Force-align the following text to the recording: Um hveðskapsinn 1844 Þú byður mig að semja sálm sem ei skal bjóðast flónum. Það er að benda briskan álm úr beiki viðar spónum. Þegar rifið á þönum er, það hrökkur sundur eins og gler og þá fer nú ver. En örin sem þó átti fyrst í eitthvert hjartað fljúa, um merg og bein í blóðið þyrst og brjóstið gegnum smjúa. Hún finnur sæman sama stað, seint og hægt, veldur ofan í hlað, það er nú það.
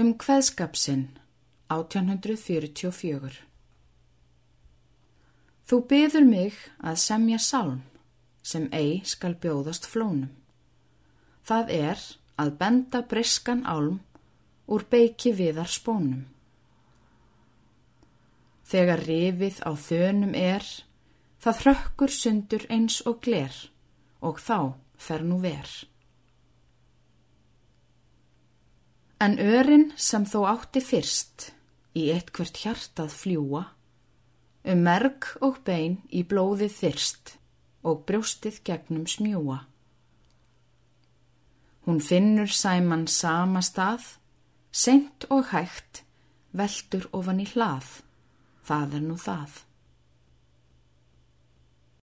Um 0.00 0.14
hveðskapsinn 0.16 1.08
1844 1.74 3.32
Þú 5.68 5.78
byður 5.90 6.24
mig 6.28 6.60
að 6.80 6.96
semja 7.02 7.40
sálm 7.44 7.82
sem 8.52 8.64
ei 8.72 9.02
skal 9.04 9.34
bjóðast 9.42 9.88
flónum. 9.90 10.30
Það 11.44 11.74
er 11.76 12.06
að 12.40 12.54
benda 12.62 13.02
briskan 13.12 13.60
álm 13.74 13.98
úr 14.72 14.86
beiki 14.94 15.34
viðar 15.36 15.68
spónum. 15.68 16.24
Þegar 18.72 19.04
rifið 19.04 19.60
á 19.68 19.70
þönum 19.76 20.32
er, 20.32 20.64
það 21.44 21.62
hrökkur 21.66 22.16
sundur 22.22 22.68
eins 22.72 23.02
og 23.04 23.20
gler 23.26 23.64
og 24.24 24.40
þá 24.40 24.78
fer 24.96 25.28
nú 25.28 25.42
ver. 25.44 25.68
En 29.20 29.36
örin 29.36 29.90
sem 30.00 30.24
þó 30.24 30.46
átti 30.48 30.80
fyrst 30.80 31.50
í 31.92 32.06
eitthvert 32.14 32.62
hjartað 32.62 33.12
fljúa, 33.12 33.64
um 34.64 34.84
merg 34.86 35.28
og 35.44 35.58
bein 35.66 35.98
í 36.08 36.22
blóðið 36.24 36.72
þyrst 36.78 37.34
og 37.84 38.06
brjóstið 38.08 38.62
gegnum 38.64 39.04
smjúa. 39.04 39.58
Hún 41.84 42.00
finnur 42.04 42.48
sæman 42.48 43.06
sama 43.08 43.60
stað, 43.64 44.04
seint 44.72 45.26
og 45.28 45.50
hægt, 45.52 46.04
veldur 46.56 47.08
ofan 47.16 47.40
í 47.44 47.48
hlað, 47.52 48.00
það 48.64 48.96
er 49.00 49.04
nú 49.04 49.16
það. 49.20 49.64